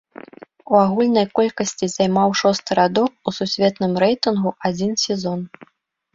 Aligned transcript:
У 0.71 0.77
агульнай 0.83 1.27
колькасці 1.39 1.89
займаў 1.97 2.33
шосты 2.39 2.71
радок 2.81 3.11
у 3.31 3.35
сусветным 3.41 3.93
рэйтынгу 4.07 4.57
адзін 4.73 4.91
сезон. 5.05 5.39